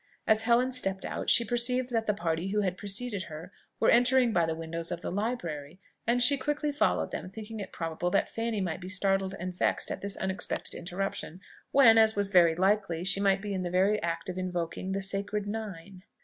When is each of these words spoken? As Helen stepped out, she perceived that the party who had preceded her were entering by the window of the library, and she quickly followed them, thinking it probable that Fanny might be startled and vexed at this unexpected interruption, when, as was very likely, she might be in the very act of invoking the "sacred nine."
As 0.25 0.41
Helen 0.41 0.71
stepped 0.71 1.05
out, 1.05 1.29
she 1.29 1.45
perceived 1.45 1.91
that 1.91 2.07
the 2.07 2.13
party 2.15 2.47
who 2.49 2.61
had 2.61 2.75
preceded 2.75 3.25
her 3.25 3.51
were 3.79 3.91
entering 3.91 4.33
by 4.33 4.47
the 4.47 4.55
window 4.55 4.79
of 4.79 5.01
the 5.01 5.11
library, 5.11 5.79
and 6.07 6.23
she 6.23 6.37
quickly 6.39 6.71
followed 6.71 7.11
them, 7.11 7.29
thinking 7.29 7.59
it 7.59 7.71
probable 7.71 8.09
that 8.09 8.27
Fanny 8.27 8.61
might 8.61 8.81
be 8.81 8.89
startled 8.89 9.35
and 9.39 9.55
vexed 9.55 9.91
at 9.91 10.01
this 10.01 10.17
unexpected 10.17 10.73
interruption, 10.73 11.39
when, 11.69 11.99
as 11.99 12.15
was 12.15 12.29
very 12.29 12.55
likely, 12.55 13.03
she 13.03 13.19
might 13.19 13.43
be 13.43 13.53
in 13.53 13.61
the 13.61 13.69
very 13.69 14.01
act 14.01 14.27
of 14.27 14.39
invoking 14.39 14.93
the 14.93 15.03
"sacred 15.03 15.45
nine." 15.45 16.01